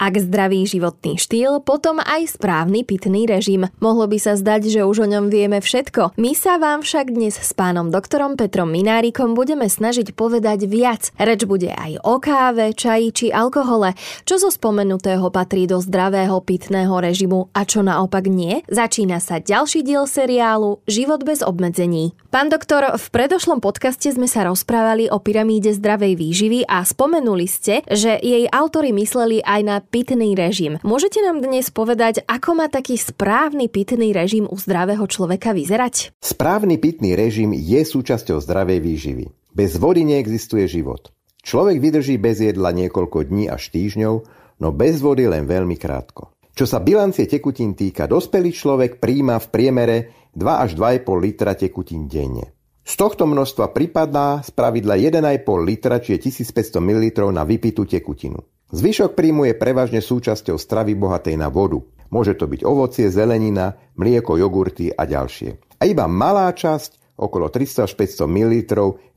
Ak 0.00 0.16
zdravý 0.16 0.64
životný 0.64 1.20
štýl, 1.20 1.60
potom 1.60 2.00
aj 2.00 2.40
správny 2.40 2.88
pitný 2.88 3.28
režim. 3.28 3.68
Mohlo 3.84 4.08
by 4.08 4.16
sa 4.16 4.32
zdať, 4.32 4.72
že 4.72 4.80
už 4.88 5.04
o 5.04 5.10
ňom 5.12 5.28
vieme 5.28 5.60
všetko. 5.60 6.16
My 6.16 6.32
sa 6.32 6.56
vám 6.56 6.80
však 6.80 7.12
dnes 7.12 7.36
s 7.36 7.52
pánom 7.52 7.92
doktorom 7.92 8.32
Petrom 8.32 8.72
Minárikom 8.72 9.36
budeme 9.36 9.68
snažiť 9.68 10.16
povedať 10.16 10.64
viac. 10.64 11.12
Reč 11.20 11.44
bude 11.44 11.68
aj 11.68 12.00
o 12.00 12.16
káve, 12.16 12.72
čaji 12.72 13.12
či 13.12 13.26
alkohole. 13.28 13.92
Čo 14.24 14.40
zo 14.40 14.48
spomenutého 14.48 15.28
patrí 15.28 15.68
do 15.68 15.76
zdravého 15.84 16.40
pitného 16.40 16.96
režimu 16.96 17.52
a 17.52 17.68
čo 17.68 17.84
naopak 17.84 18.24
nie? 18.24 18.64
Začína 18.72 19.20
sa 19.20 19.36
ďalší 19.36 19.84
diel 19.84 20.08
seriálu 20.08 20.80
Život 20.88 21.28
bez 21.28 21.44
obmedzení. 21.44 22.16
Pán 22.32 22.48
doktor, 22.48 22.96
v 22.96 23.06
predošlom 23.12 23.60
podcaste 23.60 24.08
sme 24.08 24.24
sa 24.24 24.48
rozprávali 24.48 25.12
o 25.12 25.20
pyramíde 25.20 25.76
zdravej 25.76 26.16
výživy 26.16 26.58
a 26.64 26.88
spomenuli 26.88 27.44
ste, 27.44 27.84
že 27.84 28.16
jej 28.16 28.48
autory 28.48 28.96
mysleli 28.96 29.44
aj 29.44 29.60
na 29.60 29.76
pitný 29.90 30.38
režim. 30.38 30.78
Môžete 30.86 31.18
nám 31.18 31.42
dnes 31.42 31.68
povedať, 31.74 32.22
ako 32.30 32.54
má 32.54 32.70
taký 32.70 32.94
správny 32.94 33.66
pitný 33.66 34.14
režim 34.14 34.46
u 34.46 34.54
zdravého 34.54 35.02
človeka 35.10 35.50
vyzerať? 35.50 36.14
Správny 36.22 36.78
pitný 36.78 37.18
režim 37.18 37.50
je 37.50 37.82
súčasťou 37.82 38.38
zdravej 38.38 38.78
výživy. 38.78 39.26
Bez 39.50 39.76
vody 39.82 40.06
neexistuje 40.06 40.70
život. 40.70 41.10
Človek 41.42 41.82
vydrží 41.82 42.16
bez 42.22 42.38
jedla 42.38 42.70
niekoľko 42.70 43.26
dní 43.26 43.50
až 43.50 43.74
týždňov, 43.74 44.14
no 44.62 44.68
bez 44.70 45.02
vody 45.02 45.26
len 45.26 45.50
veľmi 45.50 45.74
krátko. 45.74 46.30
Čo 46.54 46.68
sa 46.70 46.78
bilancie 46.78 47.26
tekutín 47.26 47.74
týka, 47.74 48.06
dospelý 48.06 48.54
človek 48.54 49.02
príjma 49.02 49.42
v 49.42 49.46
priemere 49.50 49.96
2 50.36 50.46
až 50.46 50.78
2,5 50.78 51.02
litra 51.18 51.52
tekutín 51.58 52.06
denne. 52.06 52.54
Z 52.84 52.94
tohto 52.98 53.24
množstva 53.24 53.70
pripadá 53.70 54.42
z 54.42 54.50
pravidla 54.54 54.98
1,5 54.98 55.46
litra, 55.62 56.02
čiže 56.02 56.46
1500 56.46 56.78
ml 56.82 57.30
na 57.30 57.42
vypitú 57.46 57.86
tekutinu. 57.86 58.42
Zvyšok 58.70 59.18
príjmu 59.18 59.50
je 59.50 59.58
prevažne 59.58 59.98
súčasťou 59.98 60.54
stravy 60.54 60.94
bohatej 60.94 61.34
na 61.34 61.50
vodu. 61.50 61.82
Môže 62.06 62.38
to 62.38 62.46
byť 62.46 62.62
ovocie, 62.62 63.10
zelenina, 63.10 63.74
mlieko, 63.98 64.38
jogurty 64.38 64.94
a 64.94 65.10
ďalšie. 65.10 65.58
A 65.82 65.90
iba 65.90 66.06
malá 66.06 66.46
časť, 66.54 67.18
okolo 67.18 67.50
300 67.50 67.90
až 67.90 67.92
500 67.98 68.30
ml, 68.30 68.54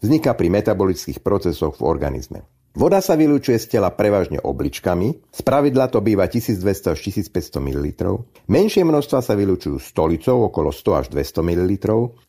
vzniká 0.02 0.34
pri 0.34 0.50
metabolických 0.50 1.22
procesoch 1.22 1.78
v 1.78 1.86
organizme. 1.86 2.50
Voda 2.74 2.98
sa 3.06 3.14
vylúčuje 3.14 3.62
z 3.62 3.78
tela 3.78 3.94
prevažne 3.94 4.42
obličkami, 4.42 5.30
z 5.30 5.42
pravidla 5.46 5.86
to 5.94 6.02
býva 6.02 6.26
1200 6.26 6.98
až 6.98 7.00
1500 7.14 7.62
ml. 7.62 7.86
Menšie 8.50 8.82
množstva 8.82 9.22
sa 9.22 9.38
vylúčujú 9.38 9.78
stolicou 9.78 10.50
okolo 10.50 10.74
100 10.74 10.98
až 10.98 11.06
200 11.14 11.46
ml, 11.46 11.72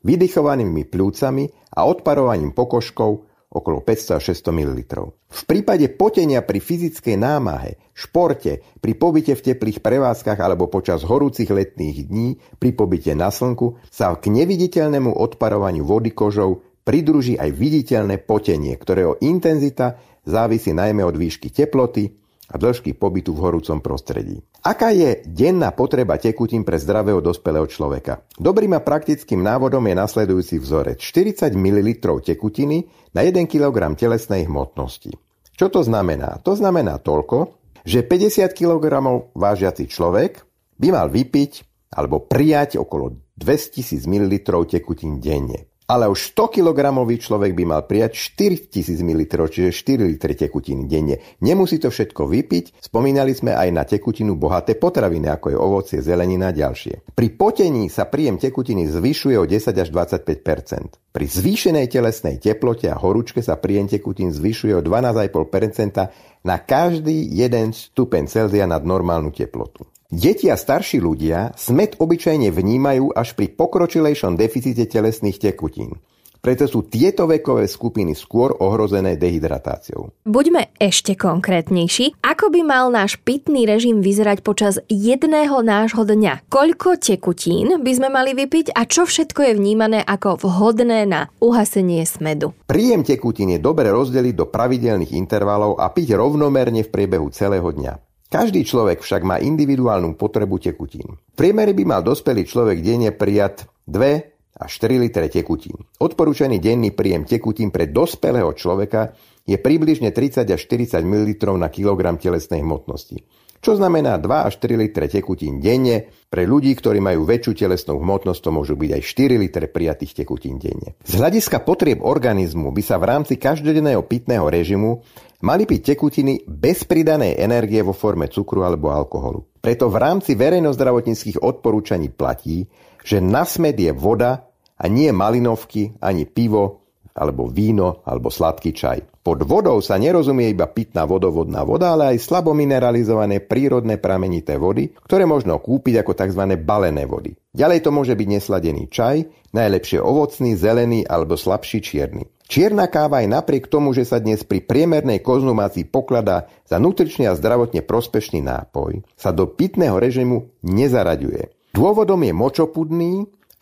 vydychovanými 0.05 0.85
pľúcami 0.93 1.73
a 1.73 1.89
odparovaním 1.89 2.53
pokožkov 2.53 3.25
okolo 3.55 3.79
500 3.81 4.19
až 4.19 4.23
600 4.35 4.51
ml. 4.51 4.81
V 5.15 5.43
prípade 5.47 5.87
potenia 5.95 6.43
pri 6.43 6.59
fyzickej 6.59 7.15
námahe, 7.15 7.79
športe, 7.95 8.67
pri 8.83 8.93
pobyte 8.99 9.39
v 9.39 9.45
teplých 9.55 9.79
prevádzkach 9.79 10.39
alebo 10.43 10.67
počas 10.67 11.07
horúcich 11.07 11.49
letných 11.49 12.11
dní, 12.11 12.43
pri 12.59 12.75
pobyte 12.75 13.15
na 13.15 13.31
slnku 13.31 13.79
sa 13.89 14.11
k 14.19 14.35
neviditeľnému 14.35 15.15
odparovaniu 15.15 15.87
vody 15.87 16.11
kožou 16.11 16.67
pridruží 16.83 17.39
aj 17.39 17.55
viditeľné 17.55 18.21
potenie, 18.27 18.75
ktorého 18.75 19.17
intenzita 19.23 19.97
závisí 20.27 20.75
najmä 20.75 21.07
od 21.07 21.15
výšky 21.15 21.49
teploty, 21.49 22.21
a 22.51 22.61
dĺžky 22.61 22.93
pobytu 22.93 23.33
v 23.33 23.43
horúcom 23.43 23.81
prostredí. 23.81 24.45
Aká 24.65 24.97
je 24.97 25.21
denná 25.29 25.77
potreba 25.77 26.17
tekutín 26.17 26.65
pre 26.65 26.81
zdravého 26.81 27.21
dospelého 27.21 27.69
človeka? 27.69 28.25
Dobrým 28.41 28.73
a 28.73 28.81
praktickým 28.81 29.45
návodom 29.45 29.85
je 29.85 29.93
nasledujúci 29.93 30.57
vzorec. 30.57 31.05
40 31.05 31.53
ml 31.53 32.01
tekutiny 32.25 32.89
na 33.13 33.29
1 33.29 33.45
kg 33.45 33.93
telesnej 33.93 34.49
hmotnosti. 34.49 35.13
Čo 35.53 35.69
to 35.69 35.85
znamená? 35.85 36.41
To 36.49 36.57
znamená 36.57 36.97
toľko, 36.97 37.61
že 37.85 38.09
50 38.09 38.57
kg 38.57 38.89
vážiaci 39.37 39.85
človek 39.85 40.41
by 40.81 40.89
mal 40.97 41.13
vypiť 41.13 41.53
alebo 41.93 42.25
prijať 42.25 42.81
okolo 42.81 43.21
200 43.37 44.01
000 44.01 44.09
ml 44.09 44.49
tekutín 44.65 45.21
denne. 45.21 45.69
Ale 45.85 46.09
už 46.09 46.33
100 46.33 46.49
kg 46.49 46.81
človek 47.21 47.53
by 47.53 47.65
mal 47.69 47.83
prijať 47.85 48.17
4000 48.41 49.05
ml, 49.05 49.23
čiže 49.53 49.69
4 49.69 50.09
litre 50.17 50.33
tekutiny 50.33 50.89
denne. 50.89 51.21
Nemusí 51.45 51.77
to 51.77 51.93
všetko 51.93 52.25
vypiť, 52.25 52.81
spomínali 52.81 53.37
sme 53.37 53.53
aj 53.53 53.69
na 53.69 53.85
tekutinu 53.85 54.33
bohaté 54.33 54.81
potraviny, 54.81 55.29
ako 55.29 55.47
je 55.53 55.59
ovocie, 55.61 55.99
zelenina 56.01 56.49
a 56.49 56.57
ďalšie. 56.57 57.13
Pri 57.13 57.29
potení 57.37 57.93
sa 57.93 58.09
príjem 58.09 58.41
tekutiny 58.41 58.89
zvyšuje 58.89 59.37
o 59.37 59.45
10 59.45 59.77
až 59.77 59.89
25% 59.93 61.13
Pri 61.13 61.27
zvýšenej 61.29 61.93
telesnej 61.93 62.41
teplote 62.41 62.89
a 62.89 62.97
horúčke 62.97 63.45
sa 63.45 63.61
príjem 63.61 63.85
tekutín 63.85 64.33
zvyšuje 64.33 64.81
o 64.81 64.83
12,5% 64.83 66.49
na 66.49 66.57
každý 66.65 67.29
1 67.29 67.77
stupeň 67.77 68.25
Celzia 68.25 68.65
nad 68.65 68.81
normálnu 68.89 69.29
teplotu. 69.37 69.85
Deti 70.15 70.47
a 70.47 70.55
starší 70.55 71.03
ľudia 71.03 71.59
smet 71.59 71.99
obyčajne 71.99 72.55
vnímajú 72.55 73.19
až 73.19 73.35
pri 73.35 73.51
pokročilejšom 73.51 74.39
deficite 74.39 74.87
telesných 74.87 75.43
tekutín. 75.43 75.99
Preto 76.39 76.71
sú 76.71 76.87
tieto 76.87 77.27
vekové 77.27 77.67
skupiny 77.67 78.15
skôr 78.15 78.55
ohrozené 78.63 79.19
dehydratáciou. 79.19 80.13
Buďme 80.23 80.71
ešte 80.79 81.19
konkrétnejší. 81.19 82.21
Ako 82.21 82.53
by 82.53 82.61
mal 82.63 82.95
náš 82.95 83.19
pitný 83.19 83.67
režim 83.67 84.05
vyzerať 84.05 84.47
počas 84.47 84.79
jedného 84.87 85.65
nášho 85.67 86.07
dňa? 86.07 86.47
Koľko 86.47 87.01
tekutín 87.01 87.83
by 87.83 87.93
sme 87.97 88.13
mali 88.13 88.39
vypiť 88.39 88.77
a 88.77 88.87
čo 88.87 89.09
všetko 89.09 89.41
je 89.51 89.53
vnímané 89.59 90.05
ako 90.05 90.47
vhodné 90.47 91.11
na 91.11 91.33
uhasenie 91.41 92.05
smedu? 92.07 92.55
Príjem 92.71 93.03
tekutín 93.03 93.51
je 93.51 93.59
dobre 93.59 93.91
rozdeliť 93.91 94.35
do 94.37 94.47
pravidelných 94.47 95.17
intervalov 95.17 95.81
a 95.81 95.91
piť 95.91 96.15
rovnomerne 96.15 96.85
v 96.85 96.93
priebehu 96.93 97.33
celého 97.33 97.67
dňa. 97.67 98.04
Každý 98.29 98.67
človek 98.67 99.05
však 99.05 99.23
má 99.23 99.37
individuálnu 99.39 100.19
potrebu 100.19 100.59
tekutín. 100.59 101.17
V 101.17 101.35
priemere 101.37 101.77
by 101.77 101.85
mal 101.87 102.01
dospelý 102.03 102.45
človek 102.45 102.83
denne 102.83 103.15
prijať 103.15 103.69
2 103.87 104.59
až 104.59 104.71
4 104.71 105.03
litre 105.03 105.27
tekutín. 105.31 105.75
Odporúčaný 105.99 106.63
denný 106.63 106.95
príjem 106.95 107.27
tekutín 107.27 107.75
pre 107.75 107.91
dospelého 107.91 108.51
človeka 108.55 109.15
je 109.45 109.59
približne 109.61 110.15
30 110.15 110.47
až 110.47 110.61
40 110.67 111.05
ml 111.05 111.31
na 111.59 111.69
kilogram 111.69 112.17
telesnej 112.17 112.65
hmotnosti 112.65 113.23
čo 113.65 113.81
znamená 113.81 114.21
2 114.21 114.29
až 114.29 114.61
3 114.61 114.77
litre 114.77 115.09
tekutín 115.09 115.57
denne. 115.57 116.13
Pre 116.29 116.45
ľudí, 116.45 116.77
ktorí 116.77 117.01
majú 117.01 117.25
väčšiu 117.25 117.65
telesnú 117.65 117.97
hmotnosť, 117.97 118.41
to 118.45 118.51
môžu 118.53 118.77
byť 118.77 118.91
aj 118.93 119.03
4 119.03 119.41
litre 119.41 119.67
prijatých 119.73 120.13
tekutín 120.21 120.61
denne. 120.61 121.01
Z 121.01 121.17
hľadiska 121.17 121.65
potrieb 121.65 122.05
organizmu 122.05 122.69
by 122.69 122.83
sa 122.85 123.01
v 123.01 123.09
rámci 123.09 123.41
každodenného 123.41 124.05
pitného 124.05 124.45
režimu 124.45 125.01
mali 125.41 125.65
piť 125.65 125.97
tekutiny 125.97 126.45
bez 126.45 126.85
pridanej 126.85 127.41
energie 127.41 127.81
vo 127.81 127.97
forme 127.97 128.29
cukru 128.29 128.69
alebo 128.69 128.93
alkoholu. 128.93 129.65
Preto 129.65 129.89
v 129.89 129.97
rámci 129.97 130.37
verejnozdravotníckých 130.37 131.41
odporúčaní 131.41 132.13
platí, 132.13 132.69
že 133.01 133.25
na 133.25 133.49
smed 133.49 133.81
je 133.81 133.97
voda 133.97 134.45
a 134.77 134.85
nie 134.93 135.09
malinovky 135.09 135.97
ani 136.05 136.29
pivo 136.29 136.84
alebo 137.15 137.47
víno, 137.47 138.03
alebo 138.03 138.29
sladký 138.29 138.75
čaj. 138.75 139.23
Pod 139.25 139.41
vodou 139.49 139.81
sa 139.81 139.97
nerozumie 139.97 140.53
iba 140.53 140.69
pitná 140.69 141.09
vodovodná 141.09 141.65
voda, 141.65 141.97
ale 141.97 142.13
aj 142.13 142.21
slabo 142.21 142.53
mineralizované 142.53 143.41
prírodné 143.41 143.97
pramenité 143.97 144.61
vody, 144.61 144.93
ktoré 144.93 145.25
možno 145.25 145.57
kúpiť 145.57 146.05
ako 146.05 146.13
tzv. 146.13 146.43
balené 146.61 147.09
vody. 147.09 147.33
Ďalej 147.55 147.87
to 147.87 147.91
môže 147.95 148.13
byť 148.13 148.29
nesladený 148.29 148.91
čaj, 148.93 149.25
najlepšie 149.57 150.03
ovocný, 150.03 150.59
zelený 150.59 151.09
alebo 151.09 151.39
slabší 151.41 151.81
čierny. 151.81 152.29
Čierna 152.45 152.93
káva 152.93 153.25
aj 153.25 153.33
napriek 153.41 153.73
tomu, 153.73 153.97
že 153.97 154.05
sa 154.05 154.21
dnes 154.21 154.45
pri 154.45 154.61
priemernej 154.61 155.25
konzumácii 155.25 155.89
pokladá 155.89 156.53
za 156.69 156.77
nutrične 156.77 157.33
a 157.33 157.39
zdravotne 157.39 157.81
prospešný 157.81 158.45
nápoj, 158.45 159.01
sa 159.17 159.33
do 159.33 159.49
pitného 159.49 159.97
režimu 159.97 160.53
nezaraďuje. 160.61 161.49
Dôvodom 161.73 162.21
je 162.21 162.33
močopudný, 162.37 163.13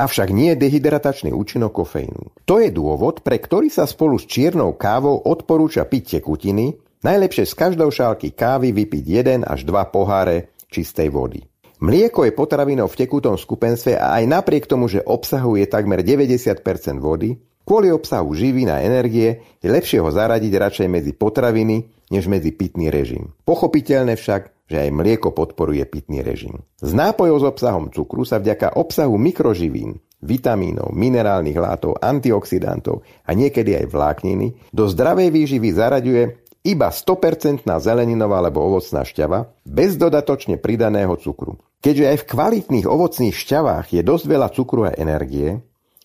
avšak 0.02 0.34
nie 0.34 0.58
dehydratačný 0.58 1.30
účinok 1.30 1.70
kofeínu. 1.70 2.42
To 2.50 2.58
je 2.58 2.74
dôvod, 2.74 3.22
pre 3.22 3.38
ktorý 3.38 3.70
sa 3.70 3.86
spolu 3.86 4.18
s 4.18 4.26
čiernou 4.26 4.74
kávou 4.74 5.22
odporúča 5.22 5.86
piť 5.86 6.18
tekutiny, 6.18 6.74
najlepšie 7.06 7.46
z 7.46 7.54
každou 7.54 7.94
šálky 7.94 8.34
kávy 8.34 8.74
vypiť 8.74 9.04
1 9.46 9.46
až 9.46 9.62
2 9.62 9.94
poháre 9.94 10.50
čistej 10.66 11.08
vody. 11.14 11.46
Mlieko 11.82 12.22
je 12.22 12.31
potravinou 12.31 12.87
v 12.87 12.94
tekutom 12.94 13.34
skupenstve 13.34 13.99
a 13.99 14.22
aj 14.22 14.25
napriek 14.31 14.70
tomu, 14.70 14.87
že 14.87 15.02
obsahuje 15.02 15.66
takmer 15.66 16.06
90% 16.06 16.62
vody, 17.02 17.34
kvôli 17.66 17.90
obsahu 17.90 18.31
živín 18.38 18.70
a 18.70 18.78
energie 18.87 19.43
je 19.58 19.66
lepšie 19.66 19.98
ho 19.98 20.06
zaradiť 20.06 20.52
radšej 20.55 20.87
medzi 20.87 21.10
potraviny, 21.10 21.90
než 22.14 22.31
medzi 22.31 22.55
pitný 22.55 22.87
režim. 22.87 23.34
Pochopiteľne 23.43 24.14
však, 24.14 24.62
že 24.72 24.88
aj 24.88 24.96
mlieko 24.96 25.36
podporuje 25.36 25.84
pitný 25.84 26.24
režim. 26.24 26.64
Z 26.80 26.96
nápojov 26.96 27.36
s 27.36 27.44
obsahom 27.44 27.92
cukru 27.92 28.24
sa 28.24 28.40
vďaka 28.40 28.80
obsahu 28.80 29.20
mikroživín, 29.20 30.00
vitamínov, 30.24 30.96
minerálnych 30.96 31.58
látov, 31.60 32.00
antioxidantov 32.00 33.04
a 33.28 33.36
niekedy 33.36 33.76
aj 33.76 33.92
vlákniny 33.92 34.72
do 34.72 34.88
zdravej 34.88 35.28
výživy 35.28 35.69
zaraďuje 35.76 36.22
iba 36.62 36.88
100% 36.88 37.66
zeleninová 37.66 38.38
alebo 38.40 38.62
ovocná 38.62 39.02
šťava 39.02 39.50
bez 39.66 39.98
dodatočne 39.98 40.56
pridaného 40.62 41.19
cukru. 41.19 41.58
Keďže 41.82 42.14
aj 42.14 42.16
v 42.22 42.28
kvalitných 42.30 42.86
ovocných 42.86 43.34
šťavách 43.34 43.98
je 43.98 44.02
dosť 44.06 44.24
veľa 44.30 44.48
cukru 44.54 44.86
a 44.86 44.94
energie, 44.94 45.58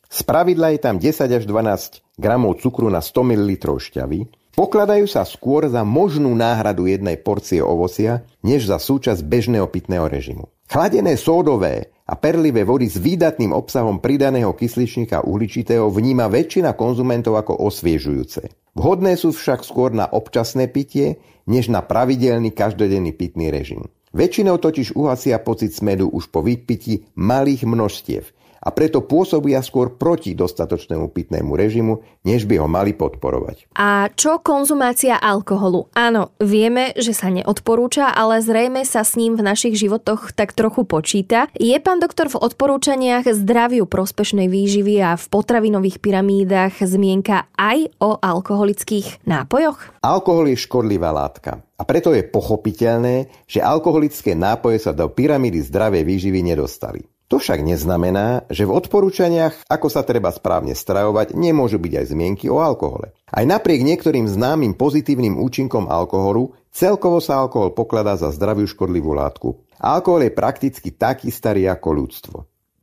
z 0.10 0.20
pravidla 0.26 0.74
je 0.74 0.80
tam 0.82 0.98
10 0.98 1.14
až 1.30 1.44
12 1.46 2.18
gramov 2.18 2.58
cukru 2.58 2.90
na 2.90 3.06
100 3.06 3.22
ml 3.22 3.52
šťavy, 3.78 4.26
Pokladajú 4.58 5.06
sa 5.06 5.22
skôr 5.22 5.70
za 5.70 5.86
možnú 5.86 6.34
náhradu 6.34 6.90
jednej 6.90 7.14
porcie 7.22 7.62
ovocia, 7.62 8.26
než 8.42 8.66
za 8.66 8.82
súčasť 8.82 9.22
bežného 9.22 9.70
pitného 9.70 10.10
režimu. 10.10 10.50
Chladené 10.66 11.14
sódové 11.14 11.94
a 12.10 12.18
perlivé 12.18 12.66
vody 12.66 12.90
s 12.90 12.98
výdatným 12.98 13.54
obsahom 13.54 14.02
pridaného 14.02 14.58
kysličníka 14.58 15.22
uhličitého 15.22 15.94
vníma 15.94 16.26
väčšina 16.26 16.74
konzumentov 16.74 17.38
ako 17.38 17.70
osviežujúce. 17.70 18.74
Vhodné 18.74 19.14
sú 19.14 19.30
však 19.30 19.62
skôr 19.62 19.94
na 19.94 20.10
občasné 20.10 20.66
pitie, 20.74 21.22
než 21.46 21.70
na 21.70 21.86
pravidelný 21.86 22.50
každodenný 22.50 23.14
pitný 23.14 23.54
režim. 23.54 23.86
Väčšinou 24.10 24.58
totiž 24.58 24.98
uhasia 24.98 25.38
pocit 25.38 25.78
smedu 25.78 26.10
už 26.10 26.34
po 26.34 26.42
vypití 26.42 27.06
malých 27.14 27.62
množstiev 27.62 28.34
a 28.62 28.70
preto 28.74 29.06
pôsobia 29.06 29.62
skôr 29.62 29.96
proti 29.96 30.34
dostatočnému 30.34 31.12
pitnému 31.14 31.54
režimu, 31.54 32.02
než 32.26 32.50
by 32.50 32.60
ho 32.62 32.68
mali 32.68 32.92
podporovať. 32.98 33.72
A 33.78 34.10
čo 34.14 34.42
konzumácia 34.44 35.16
alkoholu? 35.16 35.88
Áno, 35.96 36.36
vieme, 36.42 36.92
že 36.98 37.14
sa 37.16 37.32
neodporúča, 37.32 38.12
ale 38.12 38.42
zrejme 38.44 38.84
sa 38.84 39.06
s 39.06 39.16
ním 39.16 39.40
v 39.40 39.46
našich 39.46 39.78
životoch 39.78 40.34
tak 40.34 40.54
trochu 40.54 40.84
počíta. 40.84 41.50
Je 41.56 41.76
pán 41.78 42.02
doktor 42.02 42.28
v 42.28 42.40
odporúčaniach 42.42 43.30
zdraviu 43.30 43.88
prospešnej 43.88 44.50
výživy 44.52 45.02
a 45.02 45.16
v 45.16 45.26
potravinových 45.30 46.04
pyramídach 46.04 46.78
zmienka 46.82 47.50
aj 47.56 47.94
o 48.02 48.18
alkoholických 48.20 49.24
nápojoch? 49.26 50.02
Alkohol 50.04 50.54
je 50.54 50.58
škodlivá 50.60 51.12
látka. 51.14 51.64
A 51.78 51.86
preto 51.86 52.10
je 52.10 52.26
pochopiteľné, 52.26 53.30
že 53.46 53.62
alkoholické 53.62 54.34
nápoje 54.34 54.82
sa 54.82 54.98
do 54.98 55.06
pyramídy 55.14 55.62
zdravej 55.62 56.04
výživy 56.10 56.42
nedostali. 56.42 57.06
To 57.28 57.44
však 57.44 57.60
neznamená, 57.60 58.48
že 58.48 58.64
v 58.64 58.72
odporúčaniach, 58.72 59.68
ako 59.68 59.88
sa 59.92 60.08
treba 60.08 60.32
správne 60.32 60.72
stravovať, 60.72 61.36
nemôžu 61.36 61.76
byť 61.76 61.94
aj 62.00 62.06
zmienky 62.16 62.48
o 62.48 62.64
alkohole. 62.64 63.12
Aj 63.28 63.44
napriek 63.44 63.84
niektorým 63.84 64.32
známym 64.32 64.80
pozitívnym 64.80 65.36
účinkom 65.36 65.92
alkoholu, 65.92 66.56
celkovo 66.72 67.20
sa 67.20 67.44
alkohol 67.44 67.76
pokladá 67.76 68.16
za 68.16 68.32
zdraviu 68.32 68.64
škodlivú 68.64 69.12
látku. 69.12 69.60
Alkohol 69.76 70.32
je 70.32 70.40
prakticky 70.40 70.96
taký 70.96 71.28
starý 71.28 71.68
ako 71.68 71.90
ľudstvo. 71.92 72.38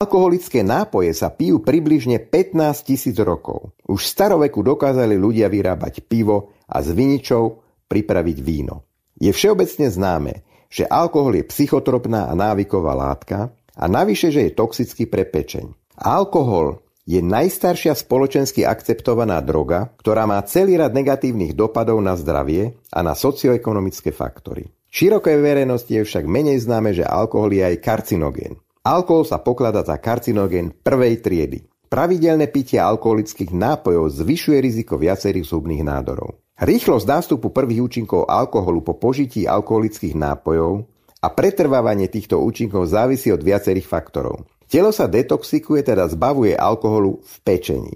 Alkoholické 0.05 0.61
nápoje 0.61 1.17
sa 1.17 1.33
pijú 1.33 1.65
približne 1.65 2.21
15 2.21 2.85
tisíc 2.85 3.17
rokov. 3.17 3.73
Už 3.89 4.05
v 4.05 4.13
staroveku 4.13 4.61
dokázali 4.61 5.17
ľudia 5.17 5.49
vyrábať 5.49 6.05
pivo 6.05 6.53
a 6.69 6.85
z 6.85 6.93
viničov 6.93 7.65
pripraviť 7.89 8.39
víno. 8.45 8.85
Je 9.17 9.33
všeobecne 9.33 9.89
známe, 9.89 10.45
že 10.69 10.85
alkohol 10.85 11.41
je 11.41 11.49
psychotropná 11.49 12.29
a 12.29 12.37
návyková 12.37 12.93
látka 12.93 13.57
a 13.75 13.85
navyše, 13.91 14.31
že 14.31 14.49
je 14.49 14.57
toxický 14.57 15.11
pre 15.11 15.27
pečeň. 15.27 15.71
Alkohol 15.99 16.83
je 17.05 17.21
najstaršia 17.21 17.93
spoločensky 17.93 18.65
akceptovaná 18.65 19.45
droga, 19.45 19.93
ktorá 20.01 20.25
má 20.25 20.41
celý 20.49 20.81
rad 20.81 20.97
negatívnych 20.97 21.53
dopadov 21.53 22.01
na 22.01 22.17
zdravie 22.17 22.81
a 22.89 23.05
na 23.05 23.13
socioekonomické 23.13 24.09
faktory. 24.09 24.73
Širokej 24.89 25.39
verejnosti 25.43 25.91
je 25.91 26.07
však 26.07 26.25
menej 26.25 26.65
známe, 26.65 26.95
že 26.97 27.05
alkohol 27.05 27.53
je 27.53 27.67
aj 27.67 27.83
karcinogén. 27.83 28.57
Alkohol 28.87 29.27
sa 29.27 29.43
pokladá 29.43 29.83
za 29.83 29.99
karcinogén 29.99 30.71
prvej 30.71 31.21
triedy. 31.21 31.67
Pravidelné 31.91 32.49
pitie 32.51 32.81
alkoholických 32.81 33.53
nápojov 33.53 34.11
zvyšuje 34.25 34.59
riziko 34.59 34.99
viacerých 34.99 35.47
zubných 35.47 35.85
nádorov. 35.85 36.41
Rýchlosť 36.55 37.07
nástupu 37.07 37.51
prvých 37.51 37.83
účinkov 37.83 38.31
alkoholu 38.31 38.87
po 38.87 38.95
požití 38.95 39.45
alkoholických 39.45 40.15
nápojov 40.15 40.87
a 41.25 41.33
pretrvávanie 41.33 42.13
týchto 42.13 42.45
účinkov 42.45 42.85
závisí 42.85 43.33
od 43.33 43.41
viacerých 43.41 43.89
faktorov. 43.89 44.45
Telo 44.69 44.93
sa 44.93 45.09
detoxikuje, 45.09 45.81
teda 45.81 46.05
zbavuje 46.13 46.53
alkoholu 46.53 47.25
v 47.25 47.35
pečení. 47.41 47.95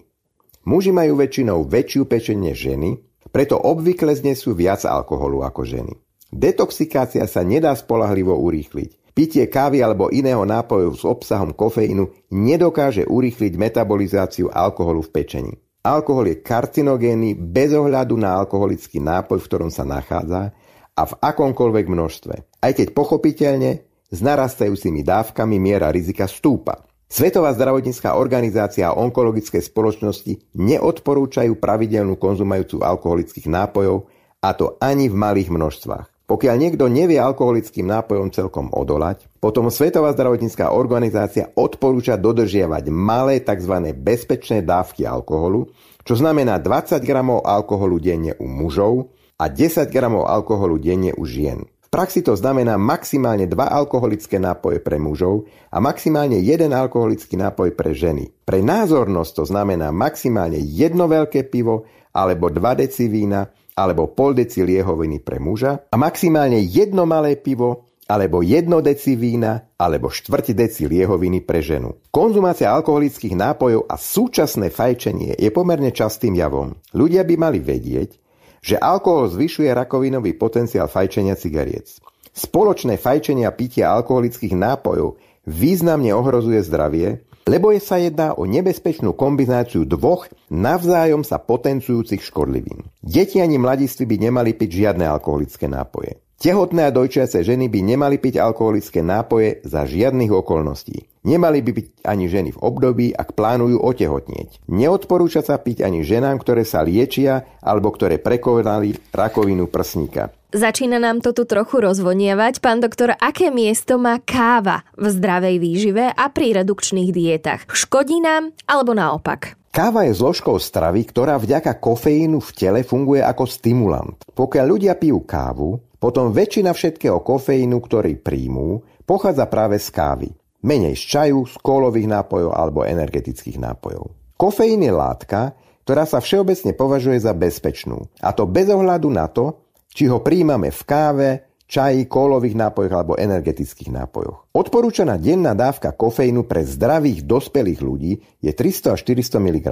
Muži 0.65 0.97
majú 0.97 1.21
väčšinou 1.21 1.69
väčšiu 1.69 2.09
pečeň 2.09 2.37
než 2.49 2.57
ženy, 2.73 2.91
preto 3.29 3.61
obvykle 3.61 4.17
znesú 4.17 4.57
viac 4.57 4.81
alkoholu 4.89 5.45
ako 5.45 5.69
ženy. 5.69 5.93
Detoxikácia 6.33 7.25
sa 7.29 7.45
nedá 7.45 7.77
spolahlivo 7.77 8.37
urýchliť. 8.37 9.13
Pitie 9.13 9.45
kávy 9.51 9.83
alebo 9.83 10.09
iného 10.09 10.45
nápoju 10.45 10.95
s 10.95 11.03
obsahom 11.05 11.53
kofeínu 11.53 12.33
nedokáže 12.33 13.05
urýchliť 13.09 13.53
metabolizáciu 13.59 14.47
alkoholu 14.53 15.05
v 15.05 15.11
pečení. 15.11 15.53
Alkohol 15.83 16.37
je 16.37 16.45
karcinogénny 16.45 17.33
bez 17.35 17.73
ohľadu 17.73 18.15
na 18.21 18.37
alkoholický 18.39 19.01
nápoj, 19.01 19.41
v 19.41 19.49
ktorom 19.49 19.71
sa 19.73 19.89
nachádza 19.89 20.53
a 20.99 21.07
v 21.07 21.15
akomkoľvek 21.23 21.87
množstve. 21.87 22.35
Aj 22.59 22.73
keď 22.75 22.91
pochopiteľne 22.91 23.87
s 24.11 24.19
narastajúcimi 24.19 25.07
dávkami 25.07 25.63
miera 25.63 25.95
rizika 25.95 26.27
stúpa. 26.27 26.83
Svetová 27.09 27.55
zdravotnícká 27.57 28.19
organizácia 28.19 28.91
a 28.91 28.99
onkologické 28.99 29.63
spoločnosti 29.63 30.53
neodporúčajú 30.59 31.57
pravidelnú 31.57 32.21
konzumajúcu 32.21 32.85
alkoholických 32.85 33.49
nápojov, 33.49 34.11
a 34.45 34.55
to 34.55 34.77
ani 34.79 35.09
v 35.09 35.17
malých 35.17 35.49
množstvách. 35.49 36.07
Pokiaľ 36.29 36.57
niekto 36.61 36.93
nevie 36.93 37.17
alkoholickým 37.17 37.89
nápojom 37.89 38.29
celkom 38.29 38.69
odolať, 38.77 39.25
potom 39.41 39.73
Svetová 39.73 40.13
zdravotnícká 40.13 40.77
organizácia 40.77 41.49
odporúča 41.57 42.21
dodržiavať 42.21 42.93
malé 42.93 43.41
tzv. 43.41 43.97
bezpečné 43.97 44.61
dávky 44.61 45.09
alkoholu, 45.09 45.73
čo 46.05 46.21
znamená 46.21 46.61
20 46.61 47.01
gramov 47.01 47.49
alkoholu 47.49 47.97
denne 47.97 48.37
u 48.37 48.45
mužov 48.45 49.17
a 49.39 49.47
10 49.47 49.87
gramov 49.95 50.27
alkoholu 50.27 50.83
denne 50.83 51.15
u 51.15 51.23
žien. 51.23 51.65
V 51.89 51.89
praxi 51.89 52.21
to 52.21 52.37
znamená 52.37 52.77
maximálne 52.77 53.49
2 53.49 53.55
alkoholické 53.57 54.37
nápoje 54.37 54.83
pre 54.85 55.01
mužov 55.01 55.49
a 55.73 55.81
maximálne 55.81 56.37
1 56.37 56.69
alkoholický 56.69 57.41
nápoj 57.41 57.73
pre 57.73 57.97
ženy. 57.97 58.29
Pre 58.45 58.61
názornosť 58.61 59.33
to 59.33 59.45
znamená 59.49 59.89
maximálne 59.89 60.61
jedno 60.61 61.09
veľké 61.09 61.49
pivo 61.49 61.89
alebo 62.13 62.53
2 62.53 62.83
deci 62.85 63.09
vína 63.09 63.49
alebo 63.73 64.13
pol 64.13 64.37
deci 64.37 64.61
liehoviny 64.61 65.25
pre 65.25 65.41
muža 65.41 65.89
a 65.89 65.97
maximálne 65.97 66.61
jedno 66.61 67.09
malé 67.09 67.41
pivo 67.41 67.89
alebo 68.09 68.41
jedno 68.41 68.81
deci 68.81 69.21
vína, 69.21 69.77
alebo 69.77 70.09
štvrť 70.09 70.57
deci 70.57 70.89
liehoviny 70.89 71.45
pre 71.45 71.61
ženu. 71.61 72.09
Konzumácia 72.09 72.73
alkoholických 72.73 73.37
nápojov 73.37 73.85
a 73.85 74.01
súčasné 74.01 74.73
fajčenie 74.73 75.37
je 75.37 75.51
pomerne 75.53 75.93
častým 75.93 76.33
javom. 76.33 76.73
Ľudia 76.97 77.29
by 77.29 77.35
mali 77.37 77.61
vedieť, 77.61 78.28
že 78.69 78.77
alkohol 78.77 79.33
zvyšuje 79.33 79.73
rakovinový 79.73 80.37
potenciál 80.37 80.93
fajčenia 80.93 81.41
cigariec. 81.41 81.97
Spoločné 82.37 83.01
fajčenie 83.01 83.49
a 83.49 83.57
pitie 83.57 83.81
alkoholických 83.81 84.53
nápojov 84.53 85.17
významne 85.49 86.13
ohrozuje 86.13 86.61
zdravie, 86.61 87.25
lebo 87.49 87.73
je 87.73 87.81
sa 87.81 87.97
jedná 87.97 88.37
o 88.37 88.45
nebezpečnú 88.45 89.17
kombináciu 89.17 89.89
dvoch 89.89 90.29
navzájom 90.53 91.25
sa 91.25 91.41
potenciujúcich 91.41 92.21
škodlivín. 92.21 92.85
Deti 93.01 93.41
ani 93.41 93.57
mladiství 93.57 94.05
by 94.05 94.29
nemali 94.29 94.53
piť 94.53 94.85
žiadne 94.85 95.09
alkoholické 95.09 95.65
nápoje. 95.65 96.21
Tehotné 96.37 96.87
a 96.87 96.95
dojčiace 96.95 97.41
ženy 97.41 97.73
by 97.73 97.97
nemali 97.97 98.21
piť 98.21 98.37
alkoholické 98.37 99.01
nápoje 99.01 99.65
za 99.65 99.89
žiadnych 99.89 100.31
okolností. 100.31 101.08
Nemali 101.27 101.65
by 101.65 101.71
piť 101.75 101.87
ani 102.07 102.31
ženy 102.31 102.55
v 102.55 102.63
období, 102.63 103.07
ak 103.11 103.35
plánujú 103.35 103.83
otehotnieť. 103.83 104.63
Neodporúča 104.71 105.43
sa 105.43 105.59
piť 105.59 105.83
ani 105.83 106.07
ženám, 106.07 106.39
ktoré 106.39 106.63
sa 106.63 106.85
liečia 106.85 107.47
alebo 107.59 107.91
ktoré 107.91 108.23
prekonali 108.23 108.95
rakovinu 109.11 109.67
prsníka. 109.67 110.31
Začína 110.49 110.97
nám 110.97 111.21
to 111.21 111.37
tu 111.37 111.45
trochu 111.45 111.85
rozvonievať. 111.85 112.65
Pán 112.65 112.81
doktor, 112.81 113.13
aké 113.21 113.53
miesto 113.53 114.01
má 114.01 114.17
káva 114.17 114.81
v 114.97 115.13
zdravej 115.13 115.61
výžive 115.61 116.09
a 116.09 116.25
pri 116.33 116.65
redukčných 116.65 117.13
dietách? 117.13 117.69
Škodí 117.69 118.17
nám 118.25 118.57
alebo 118.65 118.97
naopak? 118.97 119.61
Káva 119.69 120.09
je 120.09 120.17
zložkou 120.17 120.57
stravy, 120.57 121.05
ktorá 121.05 121.37
vďaka 121.37 121.77
kofeínu 121.77 122.41
v 122.41 122.51
tele 122.57 122.81
funguje 122.81 123.21
ako 123.21 123.45
stimulant. 123.45 124.17
Pokiaľ 124.33 124.65
ľudia 124.65 124.97
pijú 124.97 125.21
kávu, 125.29 125.77
potom 126.01 126.33
väčšina 126.33 126.73
všetkého 126.73 127.21
kofeínu, 127.21 127.77
ktorý 127.85 128.17
príjmú, 128.17 128.81
pochádza 129.05 129.45
práve 129.45 129.77
z 129.77 129.93
kávy. 129.93 130.29
Menej 130.59 130.99
z 130.99 131.05
čaju, 131.15 131.47
z 131.47 131.55
kólových 131.63 132.11
nápojov 132.11 132.51
alebo 132.51 132.83
energetických 132.83 133.63
nápojov. 133.63 134.11
Kofeín 134.35 134.83
je 134.83 134.91
látka, 134.91 135.55
ktorá 135.87 136.03
sa 136.03 136.19
všeobecne 136.19 136.75
považuje 136.75 137.19
za 137.23 137.31
bezpečnú. 137.31 138.11
A 138.19 138.35
to 138.35 138.47
bez 138.51 138.67
ohľadu 138.67 139.09
na 139.11 139.31
to, 139.31 139.63
či 139.95 140.11
ho 140.11 140.19
príjmame 140.19 140.75
v 140.75 140.83
káve, 140.83 141.29
čaji, 141.71 142.11
kólových 142.11 142.59
nápojoch 142.59 142.95
alebo 142.95 143.15
energetických 143.15 143.95
nápojoch. 143.95 144.51
Odporúčaná 144.51 145.15
denná 145.15 145.55
dávka 145.55 145.95
kofeínu 145.95 146.47
pre 146.51 146.67
zdravých 146.67 147.23
dospelých 147.23 147.81
ľudí 147.83 148.13
je 148.43 148.51
300 148.51 148.99
až 148.99 149.01
400 149.07 149.39
mg. 149.39 149.67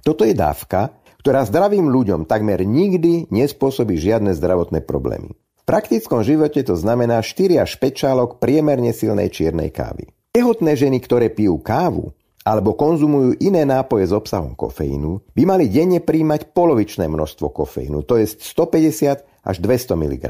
Toto 0.00 0.24
je 0.24 0.32
dávka, 0.32 0.96
ktorá 1.20 1.44
zdravým 1.44 1.84
ľuďom 1.92 2.24
takmer 2.24 2.64
nikdy 2.64 3.28
nespôsobí 3.28 4.00
žiadne 4.00 4.32
zdravotné 4.32 4.88
problémy 4.88 5.36
praktickom 5.70 6.26
živote 6.26 6.66
to 6.66 6.74
znamená 6.74 7.22
4 7.22 7.62
až 7.62 7.78
5 7.78 7.94
čálok 7.94 8.30
priemerne 8.42 8.90
silnej 8.90 9.30
čiernej 9.30 9.70
kávy. 9.70 10.10
Tehotné 10.30 10.78
ženy, 10.78 11.02
ktoré 11.02 11.26
pijú 11.26 11.58
kávu 11.58 12.14
alebo 12.46 12.78
konzumujú 12.78 13.34
iné 13.42 13.66
nápoje 13.66 14.06
s 14.06 14.14
obsahom 14.14 14.54
kofeínu, 14.54 15.34
by 15.34 15.42
mali 15.42 15.66
denne 15.66 15.98
príjmať 15.98 16.54
polovičné 16.54 17.10
množstvo 17.10 17.50
kofeínu, 17.50 18.06
to 18.06 18.14
je 18.14 18.30
150 18.38 19.26
až 19.26 19.56
200 19.58 19.98
mg. 19.98 20.24